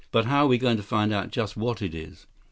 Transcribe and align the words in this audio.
"But 0.11 0.25
how 0.25 0.45
are 0.45 0.47
we 0.47 0.57
going 0.57 0.77
to 0.77 0.81
find 0.81 1.13
out 1.13 1.29
just 1.29 1.55
what 1.55 1.79
it 1.79 1.93
is?" 1.93 2.25